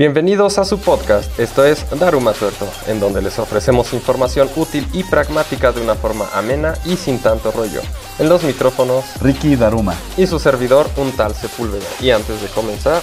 Bienvenidos 0.00 0.56
a 0.56 0.64
su 0.64 0.78
podcast, 0.78 1.38
esto 1.38 1.62
es 1.62 1.84
Daruma 2.00 2.32
Tuerto, 2.32 2.66
en 2.86 3.00
donde 3.00 3.20
les 3.20 3.38
ofrecemos 3.38 3.92
información 3.92 4.48
útil 4.56 4.88
y 4.94 5.04
pragmática 5.04 5.72
de 5.72 5.82
una 5.82 5.94
forma 5.94 6.26
amena 6.32 6.72
y 6.86 6.96
sin 6.96 7.18
tanto 7.18 7.50
rollo. 7.52 7.82
En 8.18 8.30
los 8.30 8.42
micrófonos, 8.42 9.04
Ricky 9.20 9.56
Daruma. 9.56 9.94
Y 10.16 10.26
su 10.26 10.38
servidor, 10.38 10.88
un 10.96 11.12
tal 11.12 11.34
Sepúlveda. 11.34 11.84
Y 12.00 12.12
antes 12.12 12.40
de 12.40 12.48
comenzar, 12.48 13.02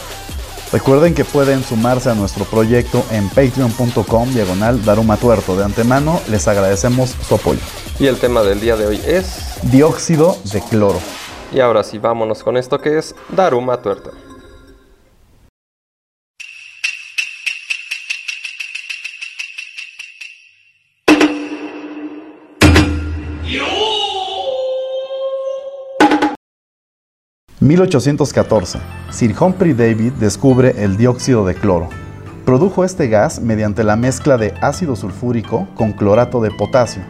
Recuerden 0.73 1.13
que 1.13 1.23
pueden 1.23 1.63
sumarse 1.63 2.09
a 2.09 2.15
nuestro 2.15 2.45
proyecto 2.45 3.05
en 3.11 3.29
patreon.com 3.29 4.33
diagonal 4.33 4.83
Daruma 4.83 5.17
Tuerto. 5.17 5.55
De 5.55 5.63
antemano 5.63 6.19
les 6.31 6.47
agradecemos 6.47 7.11
su 7.11 7.35
apoyo. 7.35 7.61
Y 7.99 8.07
el 8.07 8.17
tema 8.17 8.41
del 8.41 8.59
día 8.59 8.75
de 8.75 8.87
hoy 8.87 9.01
es 9.05 9.59
dióxido 9.61 10.35
de 10.51 10.61
cloro. 10.61 10.99
Y 11.53 11.59
ahora 11.59 11.83
sí, 11.83 11.99
vámonos 11.99 12.43
con 12.43 12.57
esto 12.57 12.81
que 12.81 12.97
es 12.97 13.13
Daruma 13.29 13.83
Tuerto. 13.83 14.11
1814. 27.67 28.79
Sir 29.11 29.35
Humphrey 29.37 29.73
David 29.73 30.13
descubre 30.13 30.73
el 30.77 30.95
dióxido 30.95 31.45
de 31.45 31.53
cloro. 31.53 31.89
Produjo 32.45 32.85
este 32.85 33.09
gas 33.09 33.41
mediante 33.41 33.83
la 33.83 33.97
mezcla 33.97 34.37
de 34.37 34.53
ácido 34.61 34.95
sulfúrico 34.95 35.67
con 35.75 35.91
clorato 35.91 36.39
de 36.39 36.49
potasio. 36.49 37.01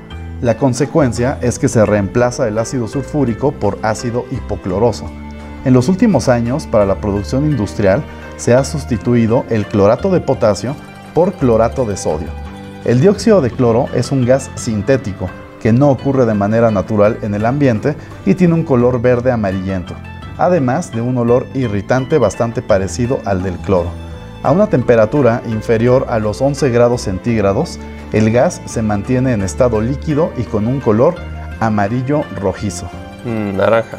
La 0.41 0.57
consecuencia 0.57 1.37
es 1.41 1.59
que 1.59 1.67
se 1.67 1.85
reemplaza 1.85 2.47
el 2.47 2.57
ácido 2.57 2.87
sulfúrico 2.87 3.51
por 3.51 3.77
ácido 3.83 4.25
hipocloroso. 4.31 5.05
En 5.63 5.73
los 5.73 5.89
últimos 5.89 6.27
años, 6.27 6.65
para 6.65 6.85
la 6.85 6.99
producción 7.01 7.45
industrial, 7.45 8.03
se 8.37 8.55
ha 8.55 8.63
sustituido 8.63 9.45
el 9.49 9.67
clorato 9.67 10.09
de 10.09 10.21
potasio 10.21 10.75
por 11.13 11.33
clorato 11.33 11.85
de 11.85 11.97
sodio. 11.97 12.29
El 12.83 12.99
dióxido 12.99 13.41
de 13.41 13.51
cloro 13.51 13.87
es 13.93 14.11
un 14.11 14.25
gas 14.25 14.49
sintético 14.55 15.29
que 15.61 15.73
no 15.73 15.89
ocurre 15.89 16.25
de 16.25 16.33
manera 16.33 16.71
natural 16.71 17.19
en 17.21 17.35
el 17.35 17.45
ambiente 17.45 17.95
y 18.25 18.33
tiene 18.35 18.55
un 18.55 18.63
color 18.63 19.01
verde 19.01 19.31
amarillento 19.31 19.95
además 20.37 20.91
de 20.91 21.01
un 21.01 21.17
olor 21.17 21.47
irritante 21.53 22.17
bastante 22.17 22.61
parecido 22.61 23.19
al 23.25 23.43
del 23.43 23.57
cloro. 23.57 23.89
A 24.43 24.51
una 24.51 24.67
temperatura 24.67 25.41
inferior 25.47 26.05
a 26.09 26.19
los 26.19 26.41
11 26.41 26.69
grados 26.69 27.01
centígrados, 27.01 27.79
el 28.13 28.31
gas 28.31 28.61
se 28.65 28.81
mantiene 28.81 29.33
en 29.33 29.41
estado 29.41 29.81
líquido 29.81 30.31
y 30.37 30.43
con 30.43 30.67
un 30.67 30.79
color 30.79 31.15
amarillo 31.59 32.23
rojizo. 32.39 32.87
Mm, 33.25 33.57
naranja. 33.57 33.97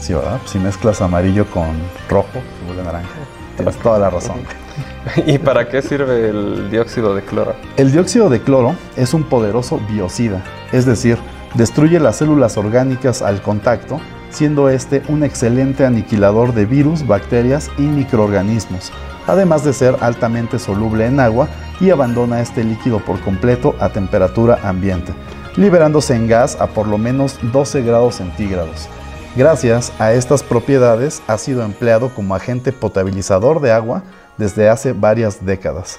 Sí, 0.00 0.12
¿verdad? 0.12 0.40
Si 0.44 0.58
mezclas 0.58 1.00
amarillo 1.00 1.46
con 1.46 1.70
rojo, 2.08 2.28
se 2.32 2.66
vuelve 2.66 2.82
naranja. 2.82 3.08
Tienes 3.56 3.76
toda 3.76 3.98
la 3.98 4.10
razón. 4.10 4.36
¿Y 5.26 5.38
para 5.38 5.68
qué 5.68 5.80
sirve 5.80 6.28
el 6.28 6.70
dióxido 6.70 7.14
de 7.14 7.22
cloro? 7.22 7.54
El 7.76 7.92
dióxido 7.92 8.28
de 8.28 8.42
cloro 8.42 8.74
es 8.96 9.14
un 9.14 9.22
poderoso 9.24 9.80
biocida, 9.88 10.42
es 10.72 10.84
decir, 10.84 11.16
destruye 11.54 12.00
las 12.00 12.16
células 12.16 12.56
orgánicas 12.56 13.22
al 13.22 13.40
contacto 13.40 14.00
siendo 14.34 14.68
este 14.68 15.02
un 15.08 15.22
excelente 15.22 15.86
aniquilador 15.86 16.52
de 16.52 16.66
virus, 16.66 17.06
bacterias 17.06 17.70
y 17.78 17.82
microorganismos, 17.82 18.92
además 19.26 19.64
de 19.64 19.72
ser 19.72 19.96
altamente 20.00 20.58
soluble 20.58 21.06
en 21.06 21.20
agua 21.20 21.48
y 21.80 21.90
abandona 21.90 22.40
este 22.40 22.64
líquido 22.64 22.98
por 22.98 23.20
completo 23.20 23.74
a 23.80 23.88
temperatura 23.88 24.58
ambiente, 24.62 25.12
liberándose 25.56 26.14
en 26.14 26.28
gas 26.28 26.60
a 26.60 26.66
por 26.66 26.86
lo 26.86 26.98
menos 26.98 27.38
12 27.52 27.82
grados 27.82 28.16
centígrados. 28.16 28.88
Gracias 29.36 29.92
a 29.98 30.12
estas 30.12 30.42
propiedades 30.42 31.22
ha 31.26 31.38
sido 31.38 31.64
empleado 31.64 32.08
como 32.14 32.34
agente 32.34 32.72
potabilizador 32.72 33.60
de 33.60 33.72
agua 33.72 34.02
desde 34.36 34.68
hace 34.68 34.92
varias 34.92 35.44
décadas. 35.44 35.98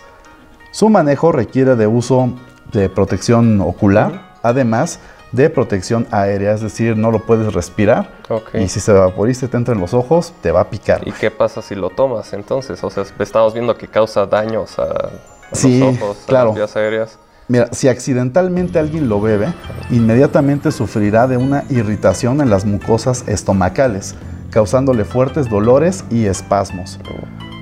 Su 0.71 0.89
manejo 0.89 1.31
requiere 1.31 1.75
de 1.75 1.87
uso 1.87 2.33
de 2.71 2.89
protección 2.89 3.61
ocular, 3.61 4.35
además 4.43 4.99
de 5.35 5.49
protección 5.49 6.07
aérea, 6.11 6.53
es 6.53 6.61
decir, 6.61 6.95
no 6.97 7.11
lo 7.11 7.19
puedes 7.19 7.53
respirar 7.53 8.09
y 8.53 8.67
si 8.67 8.79
se 8.79 8.91
vaporiza 8.93 9.45
y 9.45 9.49
te 9.49 9.57
entra 9.57 9.73
en 9.73 9.81
los 9.81 9.93
ojos, 9.93 10.33
te 10.41 10.51
va 10.51 10.61
a 10.61 10.69
picar. 10.69 11.07
¿Y 11.07 11.11
qué 11.11 11.31
pasa 11.31 11.61
si 11.61 11.75
lo 11.75 11.89
tomas 11.89 12.33
entonces? 12.33 12.83
O 12.83 12.89
sea, 12.89 13.03
estamos 13.19 13.53
viendo 13.53 13.77
que 13.77 13.87
causa 13.87 14.25
daños 14.25 14.79
a, 14.79 15.11
los 15.51 15.65
ojos, 15.81 16.17
a 16.27 16.31
las 16.31 16.55
vías 16.55 16.75
aéreas. 16.75 17.19
Mira, 17.47 17.67
si 17.71 17.87
accidentalmente 17.87 18.79
alguien 18.79 19.07
lo 19.07 19.21
bebe, 19.21 19.53
inmediatamente 19.91 20.71
sufrirá 20.71 21.27
de 21.27 21.37
una 21.37 21.63
irritación 21.69 22.41
en 22.41 22.49
las 22.49 22.65
mucosas 22.65 23.23
estomacales, 23.27 24.15
causándole 24.49 25.05
fuertes 25.05 25.47
dolores 25.47 26.05
y 26.09 26.25
espasmos. 26.25 26.99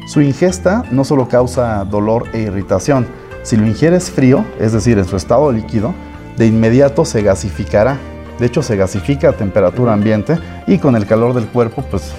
Su 0.07 0.21
ingesta 0.21 0.83
no 0.91 1.03
solo 1.03 1.27
causa 1.27 1.83
dolor 1.83 2.27
e 2.33 2.39
irritación, 2.39 3.07
si 3.43 3.57
lo 3.57 3.67
ingieres 3.67 4.09
frío, 4.09 4.45
es 4.57 4.71
decir, 4.71 4.97
en 4.97 5.05
su 5.05 5.17
estado 5.17 5.51
líquido, 5.51 5.93
de 6.37 6.47
inmediato 6.47 7.05
se 7.05 7.21
gasificará. 7.21 7.97
De 8.39 8.47
hecho, 8.47 8.61
se 8.61 8.75
gasifica 8.75 9.29
a 9.29 9.33
temperatura 9.33 9.93
ambiente 9.93 10.37
y 10.67 10.79
con 10.79 10.95
el 10.95 11.05
calor 11.05 11.33
del 11.33 11.47
cuerpo, 11.47 11.83
pues 11.89 12.13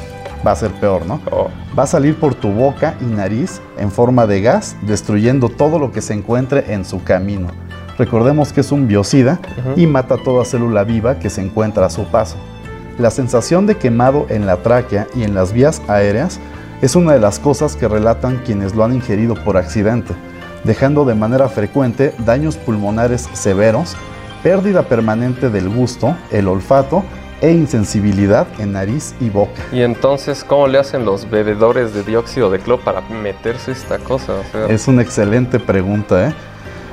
va 0.46 0.52
a 0.52 0.56
ser 0.56 0.70
peor, 0.72 1.06
¿no? 1.06 1.20
Oh. 1.30 1.48
Va 1.76 1.84
a 1.84 1.86
salir 1.86 2.16
por 2.16 2.34
tu 2.34 2.50
boca 2.52 2.94
y 3.00 3.04
nariz 3.04 3.60
en 3.78 3.90
forma 3.90 4.26
de 4.26 4.40
gas, 4.40 4.76
destruyendo 4.82 5.48
todo 5.48 5.78
lo 5.78 5.90
que 5.90 6.00
se 6.00 6.14
encuentre 6.14 6.72
en 6.72 6.84
su 6.84 7.02
camino. 7.02 7.48
Recordemos 7.98 8.52
que 8.52 8.60
es 8.60 8.72
un 8.72 8.88
biocida 8.88 9.40
y 9.76 9.86
mata 9.86 10.16
toda 10.16 10.44
célula 10.44 10.84
viva 10.84 11.18
que 11.18 11.30
se 11.30 11.40
encuentra 11.40 11.86
a 11.86 11.90
su 11.90 12.04
paso. 12.04 12.36
La 12.98 13.10
sensación 13.10 13.66
de 13.66 13.76
quemado 13.76 14.26
en 14.28 14.46
la 14.46 14.56
tráquea 14.58 15.06
y 15.14 15.22
en 15.22 15.34
las 15.34 15.52
vías 15.52 15.80
aéreas 15.88 16.38
es 16.82 16.96
una 16.96 17.12
de 17.12 17.20
las 17.20 17.38
cosas 17.38 17.76
que 17.76 17.88
relatan 17.88 18.42
quienes 18.44 18.74
lo 18.74 18.84
han 18.84 18.94
ingerido 18.94 19.34
por 19.34 19.56
accidente 19.56 20.14
dejando 20.64 21.04
de 21.04 21.14
manera 21.14 21.48
frecuente 21.48 22.14
daños 22.18 22.56
pulmonares 22.56 23.28
severos, 23.32 23.96
pérdida 24.42 24.82
permanente 24.82 25.50
del 25.50 25.68
gusto, 25.68 26.16
el 26.30 26.48
olfato 26.48 27.04
e 27.40 27.52
insensibilidad 27.52 28.46
en 28.58 28.72
nariz 28.72 29.14
y 29.20 29.28
boca. 29.28 29.62
¿Y 29.72 29.82
entonces 29.82 30.44
cómo 30.44 30.66
le 30.66 30.78
hacen 30.78 31.04
los 31.04 31.28
bebedores 31.28 31.92
de 31.92 32.02
dióxido 32.02 32.50
de 32.50 32.58
cloro 32.58 32.82
para 32.82 33.02
meterse 33.02 33.72
esta 33.72 33.98
cosa? 33.98 34.34
Es 34.68 34.88
una 34.88 35.02
excelente 35.02 35.60
pregunta, 35.60 36.28
¿eh? 36.28 36.34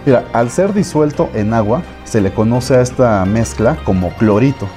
Mira, 0.06 0.26
al 0.34 0.50
ser 0.50 0.74
disuelto 0.74 1.30
en 1.34 1.53
agua, 1.53 1.84
se 2.06 2.22
le 2.22 2.34
conoce 2.34 2.76
a 2.76 2.82
esta 2.82 3.24
mezcla 3.26 3.78
como 3.84 4.09
clorito, 4.16 4.68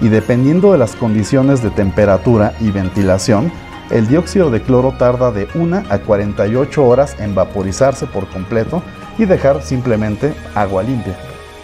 y 0.00 0.08
dependiendo 0.08 0.72
de 0.72 0.78
las 0.78 0.94
condiciones 0.94 1.62
de 1.62 1.70
temperatura 1.70 2.52
y 2.60 2.70
ventilación, 2.70 3.50
el 3.90 4.06
dióxido 4.08 4.50
de 4.50 4.62
cloro 4.62 4.92
tarda 4.98 5.30
de 5.30 5.48
1 5.54 5.84
a 5.88 5.98
48 5.98 6.84
horas 6.84 7.16
en 7.18 7.34
vaporizarse 7.34 8.06
por 8.06 8.26
completo 8.28 8.82
y 9.18 9.26
dejar 9.26 9.62
simplemente 9.62 10.34
agua 10.54 10.82
limpia. 10.82 11.16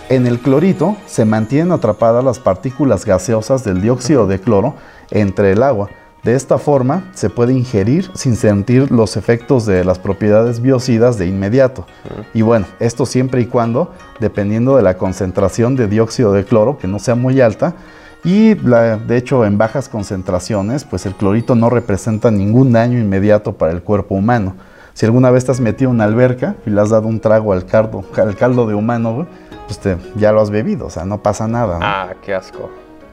En 0.08 0.26
el 0.26 0.40
clorito 0.40 0.96
se 1.06 1.24
mantienen 1.24 1.72
atrapadas 1.72 2.24
las 2.24 2.38
partículas 2.38 3.04
gaseosas 3.04 3.64
del 3.64 3.80
dióxido 3.80 4.26
de 4.26 4.40
cloro 4.40 4.74
entre 5.10 5.52
el 5.52 5.62
agua. 5.62 5.88
De 6.22 6.34
esta 6.34 6.58
forma 6.58 7.04
se 7.14 7.30
puede 7.30 7.54
ingerir 7.54 8.10
sin 8.14 8.36
sentir 8.36 8.90
los 8.90 9.16
efectos 9.16 9.64
de 9.64 9.84
las 9.84 9.98
propiedades 9.98 10.60
biocidas 10.60 11.16
de 11.16 11.26
inmediato. 11.26 11.86
Y 12.34 12.42
bueno, 12.42 12.66
esto 12.78 13.06
siempre 13.06 13.40
y 13.40 13.46
cuando, 13.46 13.92
dependiendo 14.18 14.76
de 14.76 14.82
la 14.82 14.98
concentración 14.98 15.76
de 15.76 15.88
dióxido 15.88 16.32
de 16.32 16.44
cloro, 16.44 16.76
que 16.76 16.88
no 16.88 16.98
sea 16.98 17.14
muy 17.14 17.40
alta, 17.40 17.74
y 18.22 18.54
de 18.54 19.16
hecho 19.16 19.44
en 19.44 19.56
bajas 19.56 19.88
concentraciones, 19.88 20.84
pues 20.84 21.06
el 21.06 21.14
clorito 21.14 21.54
no 21.54 21.70
representa 21.70 22.30
ningún 22.30 22.72
daño 22.72 22.98
inmediato 22.98 23.54
para 23.54 23.72
el 23.72 23.82
cuerpo 23.82 24.14
humano. 24.14 24.54
Si 24.92 25.06
alguna 25.06 25.30
vez 25.30 25.44
te 25.44 25.52
has 25.52 25.60
metido 25.60 25.90
en 25.90 25.96
una 25.96 26.04
alberca 26.04 26.56
y 26.66 26.70
le 26.70 26.80
has 26.80 26.90
dado 26.90 27.08
un 27.08 27.20
trago 27.20 27.52
al 27.52 27.64
caldo, 27.64 28.04
al 28.16 28.36
caldo 28.36 28.66
de 28.66 28.74
humano, 28.74 29.26
pues 29.66 29.80
ya 30.16 30.32
lo 30.32 30.40
has 30.40 30.50
bebido, 30.50 30.86
o 30.86 30.90
sea, 30.90 31.04
no 31.04 31.22
pasa 31.22 31.48
nada. 31.48 31.78
Ah, 31.80 32.14
qué 32.22 32.34
asco. 32.34 32.70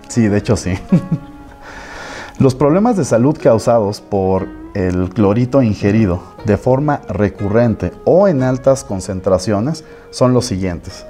Sí, 0.10 0.28
de 0.28 0.38
hecho 0.38 0.58
sí. 0.58 0.74
Los 2.40 2.56
problemas 2.56 2.98
de 2.98 3.06
salud 3.06 3.38
causados 3.42 4.02
por 4.02 4.48
el 4.74 5.10
clorito 5.10 5.62
ingerido 5.64 6.22
de 6.46 6.58
forma 6.58 7.02
recurrente 7.10 7.92
o 8.06 8.28
en 8.28 8.44
altas 8.44 8.84
concentraciones 8.84 9.84
son 10.12 10.34
los 10.34 10.46
siguientes. 10.46 11.06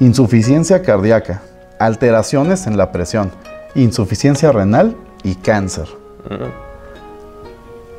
Insuficiencia 0.00 0.82
cardíaca, 0.82 1.42
alteraciones 1.84 2.68
en 2.68 2.76
la 2.76 2.92
presión, 2.92 3.32
insuficiencia 3.74 4.52
renal 4.52 4.96
y 5.24 5.34
cáncer. 5.34 5.88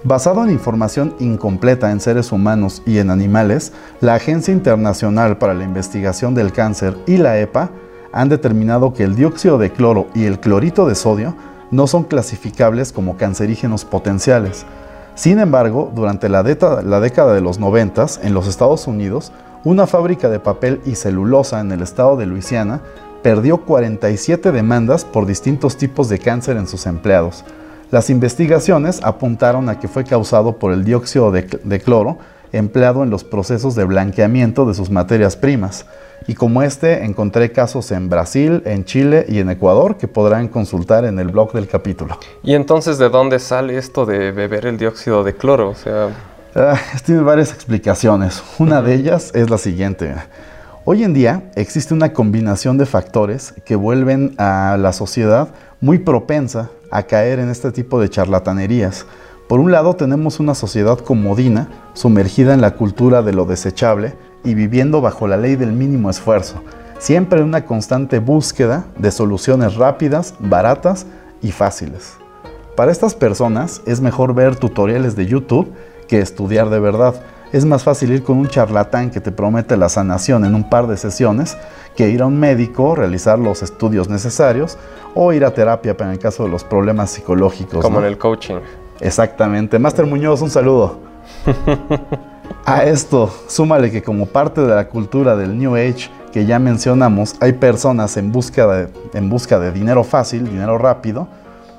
Basado 0.06 0.44
en 0.44 0.51
información 0.51 1.15
incompleta 1.19 1.91
en 1.91 2.00
seres 2.00 2.31
humanos 2.31 2.81
y 2.85 3.00
en 3.00 3.09
animales, 3.09 3.74
la 4.00 4.15
Agencia 4.15 4.53
Internacional 4.53 5.38
para 5.38 5.53
la 5.53 5.65
Investigación 5.65 6.33
del 6.33 6.53
Cáncer 6.53 6.95
y 7.07 7.18
la 7.18 7.39
EPA 7.39 7.71
han 8.13 8.30
determinado 8.30 8.94
que 8.94 9.03
el 9.03 9.15
dióxido 9.15 9.57
de 9.57 9.71
cloro 9.71 10.07
y 10.13 10.25
el 10.25 10.39
clorito 10.39 10.88
de 10.88 10.95
sodio 10.95 11.35
no 11.71 11.88
son 11.88 12.03
clasificables 12.03 12.94
como 12.94 13.18
cancerígenos 13.18 13.83
potenciales. 13.83 14.65
Sin 15.15 15.39
embargo, 15.39 15.91
durante 15.94 16.30
la, 16.30 16.41
la 16.44 17.00
década 17.00 17.33
de 17.33 17.41
los 17.41 17.59
90 17.59 18.06
en 18.24 18.33
los 18.33 18.47
Estados 18.47 18.88
Unidos, 18.88 19.33
una 19.63 19.88
fábrica 19.88 20.30
de 20.30 20.39
papel 20.39 20.81
y 20.85 20.95
celulosa 20.95 21.59
en 21.59 21.71
el 21.71 21.81
estado 21.81 22.15
de 22.15 22.25
Luisiana 22.25 22.81
perdió 23.23 23.61
47 23.65 24.51
demandas 24.51 25.05
por 25.05 25.25
distintos 25.25 25.77
tipos 25.77 26.09
de 26.09 26.19
cáncer 26.19 26.57
en 26.57 26.67
sus 26.67 26.85
empleados. 26.85 27.43
Las 27.89 28.09
investigaciones 28.09 29.01
apuntaron 29.03 29.69
a 29.69 29.79
que 29.79 29.87
fue 29.87 30.03
causado 30.03 30.57
por 30.57 30.73
el 30.73 30.83
dióxido 30.83 31.31
de, 31.31 31.43
de 31.63 31.79
cloro 31.79 32.17
empleado 32.53 33.03
en 33.03 33.09
los 33.09 33.23
procesos 33.23 33.75
de 33.75 33.83
blanqueamiento 33.83 34.65
de 34.65 34.73
sus 34.75 34.89
materias 34.89 35.35
primas. 35.35 35.85
Y 36.27 36.35
como 36.35 36.63
este, 36.63 37.03
encontré 37.03 37.51
casos 37.51 37.91
en 37.91 38.09
Brasil, 38.09 38.61
en 38.65 38.85
Chile 38.85 39.25
y 39.27 39.39
en 39.39 39.49
Ecuador 39.49 39.97
que 39.97 40.07
podrán 40.07 40.47
consultar 40.47 41.03
en 41.03 41.19
el 41.19 41.29
blog 41.29 41.51
del 41.51 41.67
capítulo. 41.67 42.17
¿Y 42.43 42.53
entonces 42.53 42.97
de 42.97 43.09
dónde 43.09 43.39
sale 43.39 43.77
esto 43.77 44.05
de 44.05 44.31
beber 44.31 44.65
el 44.65 44.77
dióxido 44.77 45.23
de 45.23 45.35
cloro? 45.35 45.69
O 45.69 45.75
sea... 45.75 46.09
Ah, 46.55 46.79
tiene 47.05 47.21
varias 47.21 47.51
explicaciones. 47.51 48.43
Una 48.59 48.81
de 48.81 48.93
ellas 48.93 49.31
es 49.33 49.49
la 49.49 49.57
siguiente. 49.57 50.13
Hoy 50.85 51.06
en 51.06 51.13
día 51.13 51.50
existe 51.56 51.94
una 51.94 52.12
combinación 52.12 52.77
de 52.77 52.85
factores 52.85 53.53
que 53.63 53.77
vuelven 53.77 54.35
a 54.38 54.75
la 54.77 54.91
sociedad 54.91 55.47
muy 55.80 55.97
propensa 56.00 56.71
a 56.91 57.03
caer 57.03 57.39
en 57.39 57.50
este 57.50 57.71
tipo 57.71 58.01
de 58.01 58.09
charlatanerías. 58.09 59.06
Por 59.47 59.62
un 59.62 59.71
lado 59.71 59.95
tenemos 59.95 60.41
una 60.41 60.56
sociedad 60.56 61.00
comodina, 61.00 61.69
sumergida 61.94 62.53
en 62.53 62.59
la 62.59 62.71
cultura 62.71 63.21
de 63.21 63.31
lo 63.31 63.45
desechable 63.45 64.13
y 64.44 64.56
viviendo 64.56 65.00
bajo 65.00 65.25
la 65.25 65.38
ley 65.38 65.56
del 65.56 65.71
mínimo 65.71 66.09
esfuerzo, 66.09 66.62
siempre 67.00 67.39
en 67.39 67.45
una 67.45 67.65
constante 67.65 68.19
búsqueda 68.19 68.83
de 68.97 69.12
soluciones 69.12 69.75
rápidas, 69.75 70.33
baratas 70.39 71.06
y 71.41 71.53
fáciles. 71.53 72.18
Para 72.75 72.91
estas 72.91 73.15
personas 73.15 73.81
es 73.85 74.01
mejor 74.01 74.33
ver 74.33 74.57
tutoriales 74.57 75.15
de 75.15 75.27
YouTube 75.27 75.71
que 76.09 76.19
estudiar 76.19 76.69
de 76.69 76.80
verdad. 76.81 77.15
Es 77.53 77.65
más 77.65 77.83
fácil 77.83 78.11
ir 78.11 78.23
con 78.23 78.39
un 78.39 78.47
charlatán 78.47 79.11
que 79.11 79.21
te 79.21 79.31
promete 79.31 79.77
la 79.77 79.88
sanación 79.88 80.44
en 80.44 80.55
un 80.55 80.71
par 80.71 80.88
de 80.88 80.97
sesiones 80.97 81.55
que 81.95 82.09
ir 82.09 82.23
a 82.23 82.25
un 82.25 82.39
médico, 82.39 82.95
realizar 82.95 83.38
los 83.38 83.61
estudios 83.61 84.09
necesarios 84.09 84.79
o 85.13 85.31
ir 85.33 85.45
a 85.45 85.53
terapia 85.53 85.95
para 85.95 86.09
en 86.09 86.15
el 86.15 86.19
caso 86.19 86.45
de 86.45 86.50
los 86.50 86.63
problemas 86.63 87.11
psicológicos. 87.11 87.85
Como 87.85 88.00
en 88.00 88.05
el 88.05 88.17
coaching. 88.17 88.55
Exactamente. 89.00 89.77
Master 89.77 90.07
Muñoz, 90.07 90.41
un 90.41 90.50
saludo. 90.50 90.97
A 92.65 92.85
esto, 92.85 93.31
súmale 93.47 93.91
que 93.91 94.01
como 94.01 94.25
parte 94.25 94.61
de 94.61 94.73
la 94.73 94.88
cultura 94.88 95.35
del 95.35 95.56
New 95.56 95.75
Age 95.75 96.09
que 96.31 96.47
ya 96.47 96.57
mencionamos, 96.57 97.35
hay 97.39 97.53
personas 97.53 98.17
en 98.17 98.31
busca 98.31 98.65
de, 98.65 98.89
en 99.13 99.29
busca 99.29 99.59
de 99.59 99.71
dinero 99.71 100.03
fácil, 100.03 100.49
dinero 100.49 100.79
rápido, 100.79 101.27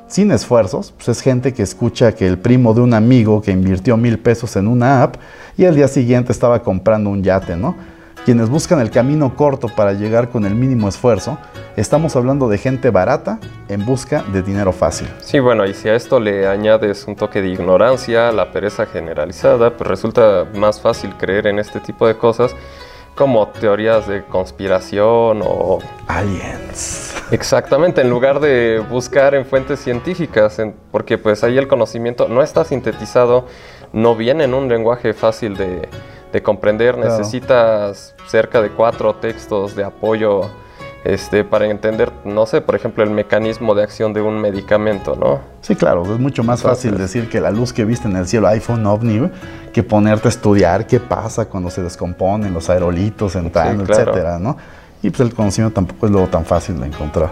sin 0.07 0.31
esfuerzos. 0.31 0.93
Pues 0.97 1.09
es 1.09 1.21
gente 1.21 1.53
que 1.55 1.63
escucha 1.63 2.15
que 2.15 2.27
el 2.27 2.39
primo 2.39 2.75
de 2.75 2.81
un 2.81 2.95
amigo 2.95 3.43
que 3.43 3.51
invirtió 3.51 3.97
mil 3.97 4.19
pesos 4.19 4.57
en 4.57 4.67
una 4.67 5.03
app 5.03 5.17
y 5.57 5.65
al 5.65 5.75
día 5.75 5.89
siguiente 5.89 6.33
estaba 6.33 6.63
comprando 6.63 7.11
un 7.11 7.23
yate, 7.23 7.57
¿no? 7.57 7.77
Quienes 8.25 8.49
buscan 8.49 8.81
el 8.81 8.91
camino 8.91 9.37
corto 9.37 9.69
para 9.69 9.93
llegar 9.93 10.31
con 10.31 10.47
el 10.47 10.55
mínimo 10.55 10.89
esfuerzo, 10.89 11.37
estamos 11.77 12.17
hablando 12.17 12.49
de 12.49 12.57
gente 12.57 12.89
barata 12.89 13.39
en 13.69 13.85
busca 13.85 14.23
de 14.33 14.41
dinero 14.41 14.73
fácil. 14.73 15.07
Sí, 15.21 15.41
bueno, 15.41 15.67
y 15.67 15.75
si 15.75 15.91
a 15.91 15.95
esto 15.95 16.19
le 16.19 16.47
añades 16.47 17.07
un 17.07 17.17
toque 17.17 17.43
de 17.43 17.49
ignorancia, 17.49 18.33
la 18.33 18.51
pereza 18.51 18.87
generalizada, 18.87 19.77
pues 19.77 19.87
resulta 19.91 20.47
más 20.55 20.81
fácil 20.81 21.15
creer 21.19 21.49
en 21.49 21.59
este 21.59 21.81
tipo 21.81 22.07
de 22.07 22.17
cosas 22.17 22.57
como 23.15 23.49
teorías 23.49 24.07
de 24.07 24.25
conspiración 24.25 25.43
o... 25.45 25.79
Aliens. 26.09 27.15
Exactamente, 27.31 28.01
en 28.01 28.11
lugar 28.11 28.41
de 28.41 28.85
buscar 28.91 29.35
en 29.35 29.47
fuentes 29.47 29.81
científicas, 29.81 30.61
porque 30.91 31.19
pues 31.19 31.43
ahí 31.45 31.57
el 31.57 31.69
conocimiento 31.69 32.29
no 32.29 32.43
está 32.43 32.65
sintetizado, 32.65 33.47
no 33.93 34.15
viene 34.15 34.45
en 34.45 34.55
un 34.55 34.69
lenguaje 34.69 35.15
fácil 35.15 35.57
de 35.57 35.89
de 36.35 36.43
comprender, 36.43 36.99
necesitas 36.99 38.13
cerca 38.27 38.61
de 38.61 38.71
cuatro 38.71 39.15
textos 39.15 39.77
de 39.77 39.85
apoyo 39.85 40.51
este, 41.05 41.45
para 41.45 41.67
entender, 41.67 42.11
no 42.25 42.47
sé, 42.47 42.63
por 42.63 42.75
ejemplo, 42.75 43.05
el 43.05 43.11
mecanismo 43.11 43.75
de 43.75 43.83
acción 43.83 44.15
de 44.15 44.23
un 44.23 44.41
medicamento, 44.41 45.15
¿no? 45.17 45.41
Sí, 45.61 45.77
claro, 45.77 46.03
es 46.03 46.19
mucho 46.19 46.43
más 46.43 46.63
fácil 46.63 46.97
decir 46.97 47.29
que 47.29 47.41
la 47.41 47.51
luz 47.51 47.73
que 47.73 47.85
viste 47.85 48.09
en 48.09 48.17
el 48.17 48.27
cielo 48.27 48.49
iPhone 48.49 48.87
ovni 48.87 49.31
que 49.73 49.83
ponerte 49.83 50.29
a 50.29 50.31
estudiar 50.31 50.87
qué 50.87 51.01
pasa 51.01 51.45
cuando 51.45 51.69
se 51.71 51.83
descomponen 51.83 52.55
los 52.55 52.71
aerolitos 52.71 53.37
entrando, 53.37 53.85
etcétera, 53.85 54.39
¿no? 54.39 54.57
Y 55.03 55.11
pues 55.11 55.21
el 55.21 55.35
conocimiento 55.35 55.75
tampoco 55.75 56.07
es 56.07 56.13
luego 56.13 56.29
tan 56.29 56.47
fácil 56.47 56.81
de 56.81 56.87
encontrar. 56.87 57.31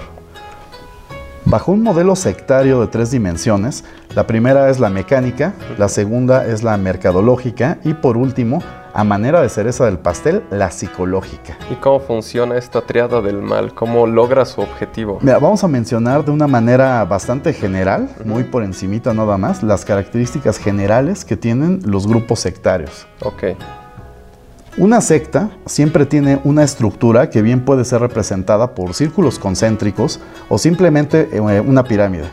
Bajo 1.45 1.73
un 1.73 1.83
modelo 1.83 2.15
sectario 2.15 2.81
de 2.81 2.87
tres 2.87 3.11
dimensiones, 3.11 3.85
la 4.15 4.27
primera 4.27 4.69
es 4.69 4.79
la 4.79 4.91
mecánica, 4.91 5.55
la 5.77 5.89
segunda 5.89 6.47
es 6.47 6.63
la 6.63 6.77
mercadológica 6.77 7.79
y 7.83 7.95
por 7.95 8.17
último 8.17 8.63
a 8.95 9.05
manera 9.05 9.41
de 9.41 9.49
cereza 9.49 9.85
del 9.87 9.99
pastel, 9.99 10.43
la 10.51 10.71
psicológica. 10.71 11.57
¿Y 11.71 11.75
cómo 11.77 12.01
funciona 12.01 12.57
esta 12.57 12.83
triada 12.83 13.21
del 13.21 13.43
mal? 13.43 13.75
¿Cómo 13.75 14.07
logra 14.07 14.45
su 14.45 14.61
objetivo? 14.61 15.19
Mira, 15.23 15.39
vamos 15.39 15.65
a 15.65 15.69
mencionar 15.69 16.25
de 16.25 16.31
una 16.31 16.47
manera 16.47 17.05
bastante 17.05 17.53
general, 17.53 18.09
muy 18.25 18.45
por 18.45 18.63
encimita 18.63 19.15
nada 19.15 19.39
más, 19.39 19.63
las 19.63 19.85
características 19.85 20.59
generales 20.59 21.25
que 21.25 21.37
tienen 21.37 21.81
los 21.85 22.07
grupos 22.07 22.41
sectarios. 22.41 23.07
Ok. 23.23 23.45
Una 24.79 25.03
secta 25.03 25.51
siempre 25.67 26.07
tiene 26.07 26.41
una 26.45 26.65
estructura 26.65 27.29
que 27.29 27.43
bien 27.43 27.63
puede 27.63 27.85
ser 27.85 28.01
representada 28.01 28.75
por 28.75 28.95
círculos 28.95 29.39
concéntricos 29.39 30.19
o 30.49 30.57
simplemente 30.57 31.29
eh, 31.31 31.41
una 31.41 31.85
pirámide. 31.85 32.25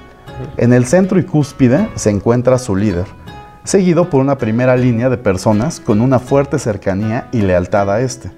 En 0.55 0.71
el 0.71 0.85
centro 0.85 1.19
y 1.19 1.23
cúspide 1.23 1.89
se 1.95 2.09
encuentra 2.09 2.57
su 2.57 2.75
líder, 2.77 3.05
seguido 3.69 4.09
por 4.09 4.19
una 4.19 4.39
primera 4.39 4.75
línea 4.75 5.11
de 5.11 5.17
personas 5.19 5.79
con 5.79 6.01
una 6.01 6.17
fuerte 6.17 6.57
cercanía 6.57 7.27
y 7.31 7.43
lealtad 7.43 7.91
a 7.91 8.01
este. 8.01 8.31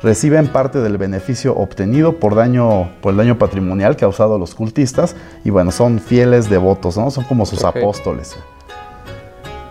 Reciben 0.00 0.46
parte 0.46 0.78
del 0.78 0.96
beneficio 0.96 1.56
obtenido 1.56 2.20
por, 2.20 2.36
daño, 2.36 2.90
por 3.00 3.10
el 3.10 3.16
daño 3.16 3.36
patrimonial 3.36 3.96
causado 3.96 4.36
a 4.36 4.38
los 4.38 4.54
cultistas 4.54 5.16
y 5.42 5.50
bueno, 5.50 5.72
son 5.72 5.98
fieles 5.98 6.48
devotos, 6.48 6.96
¿no? 6.96 7.10
son 7.10 7.24
como 7.24 7.46
sus 7.46 7.64
apóstoles. 7.64 8.36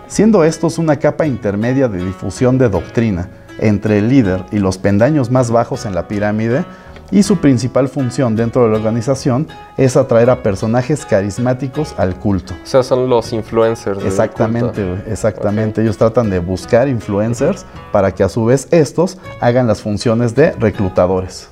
Siendo 0.06 0.44
estos 0.44 0.76
una 0.76 0.96
capa 0.96 1.26
intermedia 1.26 1.88
de 1.88 2.04
difusión 2.04 2.58
de 2.58 2.68
doctrina 2.68 3.30
entre 3.58 4.00
el 4.00 4.10
líder 4.10 4.44
y 4.52 4.58
los 4.58 4.76
pendaños 4.76 5.30
más 5.30 5.50
bajos 5.50 5.86
en 5.86 5.94
la 5.94 6.08
pirámide, 6.08 6.66
y 7.10 7.22
su 7.22 7.36
principal 7.36 7.88
función 7.88 8.36
dentro 8.36 8.64
de 8.64 8.70
la 8.70 8.76
organización 8.76 9.46
es 9.76 9.96
atraer 9.96 10.30
a 10.30 10.42
personajes 10.42 11.04
carismáticos 11.06 11.94
al 11.98 12.18
culto. 12.18 12.54
O 12.62 12.66
sea, 12.66 12.82
son 12.82 13.08
los 13.08 13.32
influencers. 13.32 14.04
Exactamente, 14.04 15.02
exactamente. 15.06 15.82
Ellos 15.82 15.96
tratan 15.96 16.30
de 16.30 16.38
buscar 16.38 16.88
influencers 16.88 17.64
para 17.92 18.12
que 18.12 18.22
a 18.22 18.28
su 18.28 18.44
vez 18.44 18.68
estos 18.70 19.18
hagan 19.40 19.66
las 19.66 19.80
funciones 19.80 20.34
de 20.34 20.52
reclutadores. 20.52 21.48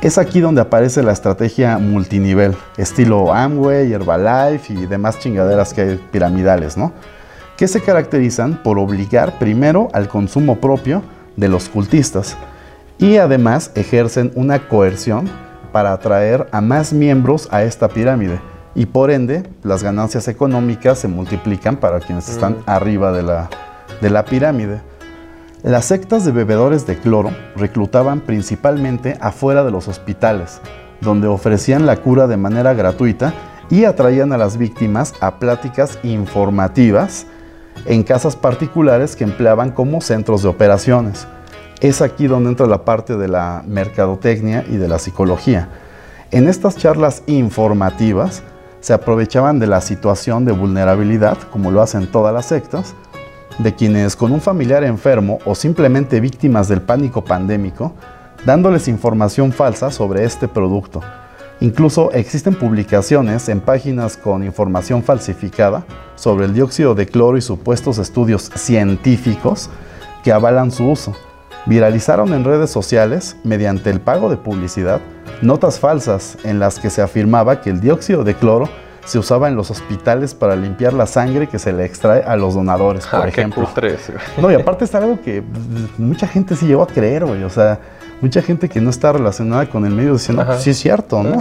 Es 0.00 0.16
aquí 0.16 0.40
donde 0.40 0.60
aparece 0.60 1.02
la 1.02 1.12
estrategia 1.12 1.78
multinivel, 1.78 2.54
estilo 2.76 3.32
Amway, 3.32 3.92
Herbalife 3.92 4.72
y 4.72 4.86
demás 4.86 5.18
chingaderas 5.18 5.74
que 5.74 5.80
hay 5.80 6.00
piramidales, 6.12 6.76
¿no? 6.76 6.92
Que 7.56 7.66
se 7.66 7.80
caracterizan 7.80 8.62
por 8.62 8.78
obligar 8.78 9.40
primero 9.40 9.88
al 9.92 10.06
consumo 10.08 10.60
propio 10.60 11.02
de 11.34 11.48
los 11.48 11.68
cultistas 11.68 12.36
y 12.98 13.16
además 13.16 13.70
ejercen 13.74 14.32
una 14.34 14.68
coerción 14.68 15.28
para 15.72 15.92
atraer 15.92 16.48
a 16.52 16.60
más 16.60 16.92
miembros 16.92 17.48
a 17.50 17.62
esta 17.62 17.88
pirámide 17.88 18.40
y 18.74 18.86
por 18.86 19.10
ende 19.10 19.44
las 19.62 19.82
ganancias 19.82 20.28
económicas 20.28 20.98
se 20.98 21.08
multiplican 21.08 21.76
para 21.76 22.00
quienes 22.00 22.28
están 22.28 22.56
arriba 22.66 23.12
de 23.12 23.22
la, 23.22 23.50
de 24.00 24.10
la 24.10 24.24
pirámide. 24.24 24.80
Las 25.62 25.86
sectas 25.86 26.24
de 26.24 26.32
bebedores 26.32 26.86
de 26.86 26.96
cloro 26.96 27.30
reclutaban 27.56 28.20
principalmente 28.20 29.18
afuera 29.20 29.64
de 29.64 29.72
los 29.72 29.88
hospitales, 29.88 30.60
donde 31.00 31.26
ofrecían 31.26 31.86
la 31.86 31.96
cura 31.96 32.26
de 32.26 32.36
manera 32.36 32.74
gratuita 32.74 33.34
y 33.70 33.84
atraían 33.84 34.32
a 34.32 34.38
las 34.38 34.56
víctimas 34.56 35.14
a 35.20 35.38
pláticas 35.38 35.98
informativas 36.02 37.26
en 37.86 38.02
casas 38.02 38.36
particulares 38.36 39.16
que 39.16 39.24
empleaban 39.24 39.72
como 39.72 40.00
centros 40.00 40.42
de 40.42 40.48
operaciones. 40.48 41.26
Es 41.80 42.02
aquí 42.02 42.26
donde 42.26 42.50
entra 42.50 42.66
la 42.66 42.84
parte 42.84 43.16
de 43.16 43.28
la 43.28 43.62
mercadotecnia 43.64 44.64
y 44.68 44.78
de 44.78 44.88
la 44.88 44.98
psicología. 44.98 45.68
En 46.32 46.48
estas 46.48 46.76
charlas 46.76 47.22
informativas 47.26 48.42
se 48.80 48.92
aprovechaban 48.92 49.60
de 49.60 49.68
la 49.68 49.80
situación 49.80 50.44
de 50.44 50.50
vulnerabilidad, 50.50 51.38
como 51.52 51.70
lo 51.70 51.80
hacen 51.80 52.10
todas 52.10 52.34
las 52.34 52.46
sectas, 52.46 52.96
de 53.58 53.76
quienes 53.76 54.16
con 54.16 54.32
un 54.32 54.40
familiar 54.40 54.82
enfermo 54.82 55.38
o 55.44 55.54
simplemente 55.54 56.18
víctimas 56.18 56.66
del 56.66 56.82
pánico 56.82 57.24
pandémico, 57.24 57.92
dándoles 58.44 58.88
información 58.88 59.52
falsa 59.52 59.92
sobre 59.92 60.24
este 60.24 60.48
producto. 60.48 61.00
Incluso 61.60 62.10
existen 62.10 62.56
publicaciones 62.56 63.48
en 63.48 63.60
páginas 63.60 64.16
con 64.16 64.42
información 64.42 65.04
falsificada 65.04 65.84
sobre 66.16 66.46
el 66.46 66.54
dióxido 66.54 66.96
de 66.96 67.06
cloro 67.06 67.38
y 67.38 67.40
supuestos 67.40 67.98
estudios 67.98 68.50
científicos 68.56 69.70
que 70.24 70.32
avalan 70.32 70.72
su 70.72 70.88
uso 70.88 71.14
viralizaron 71.66 72.32
en 72.34 72.44
redes 72.44 72.70
sociales, 72.70 73.36
mediante 73.44 73.90
el 73.90 74.00
pago 74.00 74.30
de 74.30 74.36
publicidad, 74.36 75.00
notas 75.42 75.78
falsas 75.78 76.38
en 76.44 76.58
las 76.58 76.78
que 76.78 76.90
se 76.90 77.02
afirmaba 77.02 77.60
que 77.60 77.70
el 77.70 77.80
dióxido 77.80 78.24
de 78.24 78.34
cloro 78.34 78.68
se 79.04 79.18
usaba 79.18 79.48
en 79.48 79.56
los 79.56 79.70
hospitales 79.70 80.34
para 80.34 80.54
limpiar 80.54 80.92
la 80.92 81.06
sangre 81.06 81.46
que 81.46 81.58
se 81.58 81.72
le 81.72 81.86
extrae 81.86 82.22
a 82.22 82.36
los 82.36 82.54
donadores, 82.54 83.06
por 83.06 83.22
ah, 83.22 83.28
ejemplo. 83.28 83.66
no, 84.36 84.50
y 84.50 84.54
aparte 84.54 84.84
es 84.84 84.94
algo 84.94 85.18
que 85.22 85.42
mucha 85.96 86.26
gente 86.26 86.54
sí 86.56 86.66
llegó 86.66 86.82
a 86.82 86.86
creer, 86.86 87.24
güey. 87.24 87.42
O 87.42 87.48
sea, 87.48 87.80
mucha 88.20 88.42
gente 88.42 88.68
que 88.68 88.82
no 88.82 88.90
está 88.90 89.12
relacionada 89.12 89.68
con 89.70 89.86
el 89.86 89.94
medio 89.94 90.12
diciendo, 90.12 90.44
pues 90.44 90.60
sí 90.60 90.70
es 90.70 90.78
cierto, 90.78 91.22
¿no? 91.22 91.38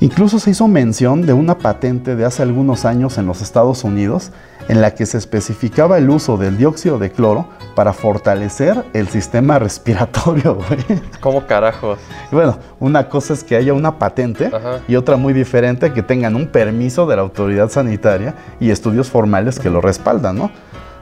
Incluso 0.00 0.38
se 0.38 0.50
hizo 0.50 0.66
mención 0.66 1.26
de 1.26 1.32
una 1.32 1.58
patente 1.58 2.16
de 2.16 2.24
hace 2.24 2.42
algunos 2.42 2.86
años 2.86 3.18
en 3.18 3.26
los 3.26 3.42
Estados 3.42 3.84
Unidos 3.84 4.32
en 4.68 4.80
la 4.80 4.94
que 4.94 5.06
se 5.06 5.18
especificaba 5.18 5.98
el 5.98 6.10
uso 6.10 6.36
del 6.36 6.56
dióxido 6.56 6.98
de 6.98 7.10
cloro 7.10 7.48
para 7.74 7.92
fortalecer 7.92 8.84
el 8.92 9.08
sistema 9.08 9.58
respiratorio, 9.58 10.56
güey. 10.56 11.00
¿Cómo 11.20 11.46
carajos? 11.46 11.98
Bueno, 12.30 12.58
una 12.80 13.08
cosa 13.08 13.34
es 13.34 13.44
que 13.44 13.56
haya 13.56 13.72
una 13.72 13.98
patente 13.98 14.50
y 14.88 14.96
otra 14.96 15.16
muy 15.16 15.32
diferente 15.32 15.92
que 15.92 16.02
tengan 16.02 16.34
un 16.34 16.46
permiso 16.46 17.06
de 17.06 17.16
la 17.16 17.22
autoridad 17.22 17.70
sanitaria 17.70 18.34
y 18.60 18.70
estudios 18.70 19.08
formales 19.08 19.58
que 19.58 19.70
lo 19.70 19.80
respaldan, 19.80 20.36
¿no? 20.36 20.50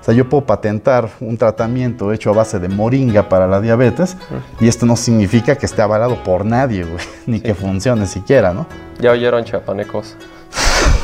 O 0.00 0.02
sea, 0.02 0.14
yo 0.14 0.28
puedo 0.28 0.46
patentar 0.46 1.10
un 1.20 1.36
tratamiento 1.36 2.10
hecho 2.12 2.30
a 2.30 2.32
base 2.32 2.58
de 2.58 2.68
moringa 2.68 3.28
para 3.28 3.46
la 3.46 3.60
diabetes 3.60 4.16
y 4.58 4.66
esto 4.66 4.86
no 4.86 4.96
significa 4.96 5.56
que 5.56 5.66
esté 5.66 5.82
avalado 5.82 6.22
por 6.24 6.46
nadie, 6.46 6.84
güey, 6.84 7.04
ni 7.26 7.40
que 7.40 7.54
funcione 7.54 8.06
siquiera, 8.06 8.54
¿no? 8.54 8.66
Ya 8.98 9.10
oyeron 9.10 9.44
chapanecos. 9.44 10.16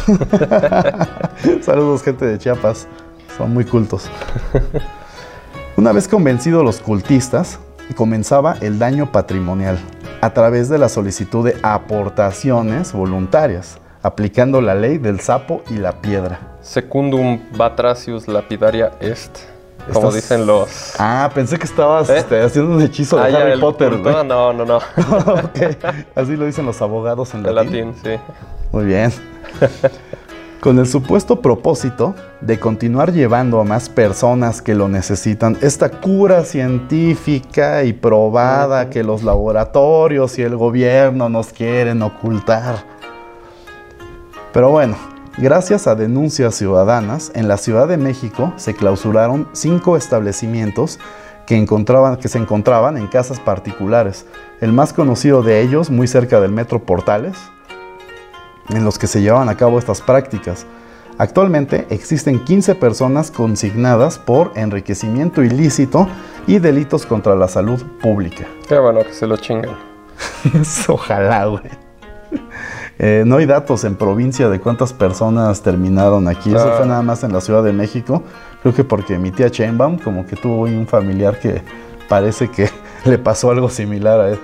Saludos 1.63 2.03
gente 2.03 2.25
de 2.25 2.39
Chiapas, 2.39 2.87
son 3.37 3.53
muy 3.53 3.65
cultos. 3.65 4.09
Una 5.77 5.93
vez 5.93 6.09
convencidos 6.09 6.65
los 6.65 6.79
cultistas, 6.81 7.59
comenzaba 7.95 8.57
el 8.61 8.79
daño 8.79 9.13
patrimonial 9.13 9.79
a 10.21 10.31
través 10.31 10.69
de 10.69 10.79
la 10.79 10.89
solicitud 10.89 11.45
de 11.45 11.57
aportaciones 11.63 12.93
voluntarias, 12.93 13.79
aplicando 14.03 14.61
la 14.61 14.75
ley 14.75 14.99
del 14.99 15.21
sapo 15.21 15.63
y 15.71 15.75
la 15.75 16.01
piedra. 16.01 16.57
Secundum 16.63 17.41
batracius 17.57 18.27
lapidaria 18.27 18.93
est. 19.01 19.56
Como 19.93 20.13
dicen 20.13 20.47
los. 20.47 20.95
Ah, 20.99 21.31
pensé 21.35 21.59
que 21.59 21.65
estabas 21.65 22.09
¿Eh? 22.11 22.19
este, 22.19 22.43
haciendo 22.43 22.75
un 22.75 22.83
hechizo 22.83 23.17
de 23.17 23.35
ah, 23.35 23.41
Harry 23.41 23.61
Potter. 23.61 23.93
No, 23.99 24.25
no, 24.25 24.53
no. 24.53 24.65
no. 24.65 24.81
Así 26.15 26.37
lo 26.37 26.47
dicen 26.47 26.67
los 26.67 26.81
abogados 26.83 27.35
en 27.35 27.43
latín. 27.43 27.57
latín, 27.57 27.95
sí. 28.03 28.11
Muy 28.73 28.85
bien. 28.85 29.13
Con 30.61 30.79
el 30.79 30.87
supuesto 30.89 31.41
propósito 31.41 32.15
de 32.41 32.59
continuar 32.59 33.13
llevando 33.13 33.61
a 33.61 33.65
más 33.65 33.89
personas 33.89 34.63
que 34.63 34.75
lo 34.75 34.89
necesitan 34.89 35.57
esta 35.61 35.91
cura 35.91 36.45
científica 36.45 37.85
y 37.85 37.93
probada 37.93 38.91
que 38.91 39.05
los 39.05 39.23
laboratorios 39.23 40.39
y 40.39 40.43
el 40.43 40.57
gobierno 40.57 41.29
nos 41.29 41.49
quieren 41.53 42.03
ocultar. 42.03 42.85
Pero 44.53 44.71
bueno, 44.71 44.97
Gracias 45.39 45.87
a 45.87 45.95
denuncias 45.95 46.55
ciudadanas, 46.55 47.31
en 47.35 47.47
la 47.47 47.59
Ciudad 47.59 47.87
de 47.87 47.99
México 47.99 48.55
se 48.57 48.73
clausuraron 48.75 49.47
cinco 49.53 49.99
establecimientos 49.99 50.99
que, 51.47 51.57
encontraban, 51.57 52.17
que 52.17 52.29
se 52.29 52.39
encontraban 52.39 52.97
en 52.97 53.07
casas 53.07 53.39
particulares. 53.39 54.25
El 54.63 54.73
más 54.73 54.95
conocido 54.95 55.43
de 55.43 55.61
ellos, 55.61 55.91
muy 55.91 56.09
cerca 56.09 56.41
del 56.41 56.53
Metro 56.53 56.83
Portales, 56.83 57.37
en 58.71 58.83
los 58.83 58.99
que 58.99 59.07
se 59.07 59.21
llevaban 59.21 59.51
a 59.51 59.59
cabo 59.59 59.79
estas 59.79 60.01
prácticas. 60.01 60.65
Actualmente 61.19 61.87
existen 61.91 62.43
15 62.43 62.75
personas 62.75 63.31
consignadas 63.31 64.19
por 64.19 64.53
enriquecimiento 64.57 65.43
ilícito 65.43 66.09
y 66.47 66.61
delitos 66.61 67.05
contra 67.05 67.37
la 67.37 67.49
salud 67.49 67.83
pública. 68.01 68.47
Qué 68.67 68.79
bueno 68.79 69.01
que 69.05 69.13
se 69.13 69.27
lo 69.27 69.37
chingan. 69.37 69.77
Ojalá, 70.89 71.45
güey. 71.45 71.87
Eh, 72.99 73.25
no 73.27 73.37
hay 73.37 73.47
datos 73.47 73.85
en 73.85 73.95
provincia 73.97 74.49
de 74.49 74.59
cuántas 74.59 74.93
personas 74.93 75.63
terminaron 75.63 76.29
aquí. 76.29 76.55
Eso 76.55 76.73
fue 76.77 76.85
ah. 76.85 76.87
nada 76.87 77.03
más 77.03 77.25
en 77.25 77.33
la 77.33 77.41
Ciudad 77.41 77.63
de 77.63 77.73
México. 77.73 78.23
Creo 78.63 78.75
que 78.75 78.85
porque 78.85 79.19
mi 79.19 79.31
tía 79.31 79.51
Chainbaum 79.51 79.99
como 79.99 80.25
que 80.27 80.37
tuvo 80.37 80.63
un 80.63 80.87
familiar 80.87 81.39
que 81.39 81.63
parece 82.09 82.51
que 82.51 82.71
le 83.05 83.19
pasó 83.19 83.51
algo 83.51 83.69
similar 83.69 84.21
a 84.21 84.31
él. 84.31 84.41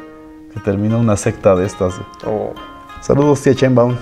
Que 0.53 0.61
terminó 0.61 0.99
una 0.99 1.17
secta 1.17 1.57
de 1.57 1.65
estas. 1.65 1.95
Oh. 2.27 2.53
Saludos, 3.01 3.41
tía 3.41 3.55
Chainbaum. 3.55 3.97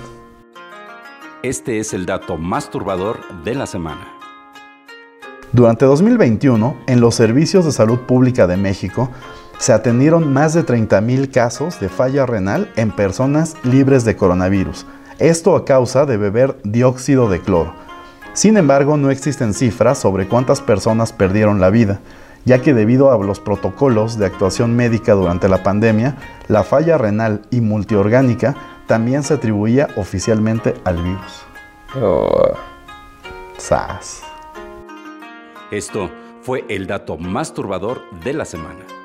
Este 1.43 1.79
es 1.79 1.93
el 1.93 2.05
dato 2.05 2.37
más 2.37 2.69
turbador 2.69 3.19
de 3.43 3.55
la 3.55 3.65
semana. 3.65 4.05
Durante 5.53 5.85
2021, 5.85 6.77
en 6.87 7.01
los 7.01 7.15
servicios 7.15 7.65
de 7.65 7.71
salud 7.71 7.99
pública 7.99 8.47
de 8.47 8.57
México, 8.57 9.09
se 9.61 9.73
atendieron 9.73 10.33
más 10.33 10.55
de 10.55 10.65
30.000 10.65 11.29
casos 11.29 11.79
de 11.79 11.87
falla 11.87 12.25
renal 12.25 12.71
en 12.77 12.89
personas 12.89 13.55
libres 13.63 14.03
de 14.05 14.15
coronavirus. 14.15 14.87
Esto 15.19 15.55
a 15.55 15.65
causa 15.65 16.07
de 16.07 16.17
beber 16.17 16.57
dióxido 16.63 17.29
de 17.29 17.41
cloro. 17.41 17.75
Sin 18.33 18.57
embargo, 18.57 18.97
no 18.97 19.11
existen 19.11 19.53
cifras 19.53 19.99
sobre 19.99 20.27
cuántas 20.27 20.61
personas 20.61 21.13
perdieron 21.13 21.61
la 21.61 21.69
vida, 21.69 21.99
ya 22.43 22.63
que 22.63 22.73
debido 22.73 23.11
a 23.11 23.23
los 23.23 23.39
protocolos 23.39 24.17
de 24.17 24.25
actuación 24.25 24.75
médica 24.75 25.13
durante 25.13 25.47
la 25.47 25.61
pandemia, 25.61 26.17
la 26.47 26.63
falla 26.63 26.97
renal 26.97 27.43
y 27.51 27.61
multiorgánica 27.61 28.55
también 28.87 29.21
se 29.21 29.35
atribuía 29.35 29.89
oficialmente 29.95 30.73
al 30.85 31.03
virus. 31.03 31.43
Oh. 32.01 32.53
¡Sas! 33.59 34.23
Esto 35.69 36.09
fue 36.41 36.65
el 36.67 36.87
dato 36.87 37.19
más 37.19 37.53
turbador 37.53 38.01
de 38.23 38.33
la 38.33 38.45
semana. 38.45 39.00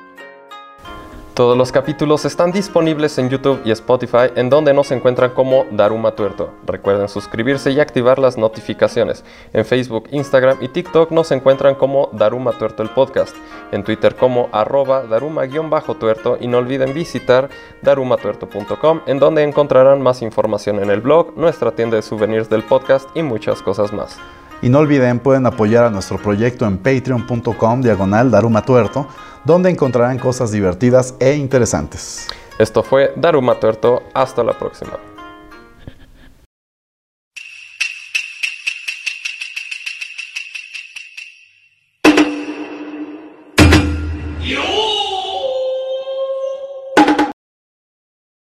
Todos 1.37 1.55
los 1.55 1.71
capítulos 1.71 2.25
están 2.25 2.51
disponibles 2.51 3.19
en 3.19 3.29
YouTube 3.29 3.61
y 3.63 3.69
Spotify, 3.69 4.31
en 4.35 4.49
donde 4.49 4.73
nos 4.73 4.89
encuentran 4.89 5.35
como 5.35 5.67
Daruma 5.69 6.13
Tuerto. 6.13 6.49
Recuerden 6.65 7.07
suscribirse 7.07 7.69
y 7.69 7.79
activar 7.79 8.17
las 8.17 8.39
notificaciones. 8.39 9.23
En 9.53 9.63
Facebook, 9.63 10.05
Instagram 10.09 10.57
y 10.61 10.69
TikTok 10.69 11.11
nos 11.11 11.31
encuentran 11.31 11.75
como 11.75 12.09
Daruma 12.11 12.53
Tuerto 12.53 12.81
el 12.81 12.89
podcast. 12.89 13.35
En 13.71 13.83
Twitter 13.83 14.15
como 14.15 14.49
arroba 14.51 15.03
daruma-tuerto 15.03 16.39
y 16.41 16.47
no 16.47 16.57
olviden 16.57 16.95
visitar 16.95 17.49
darumatuerto.com, 17.83 19.01
en 19.05 19.19
donde 19.19 19.43
encontrarán 19.43 20.01
más 20.01 20.23
información 20.23 20.79
en 20.79 20.89
el 20.89 21.01
blog, 21.01 21.37
nuestra 21.37 21.69
tienda 21.69 21.97
de 21.97 22.01
souvenirs 22.01 22.49
del 22.49 22.63
podcast 22.63 23.15
y 23.15 23.21
muchas 23.21 23.61
cosas 23.61 23.93
más. 23.93 24.17
Y 24.63 24.69
no 24.69 24.79
olviden, 24.79 25.19
pueden 25.19 25.45
apoyar 25.45 25.83
a 25.83 25.91
nuestro 25.91 26.17
proyecto 26.17 26.65
en 26.65 26.79
patreon.com 26.79 27.81
diagonal 27.83 28.31
Daruma 28.31 28.63
Tuerto 28.63 29.07
donde 29.47 29.69
encontrarán 29.69 30.19
cosas 30.19 30.51
divertidas 30.51 31.15
e 31.21 31.33
interesantes. 31.35 32.27
Esto 32.59 32.83
fue 32.83 33.13
Daruma 33.15 33.59
Tuerto, 33.59 34.03
hasta 34.13 34.43
la 34.43 34.59
próxima. 34.59 35.16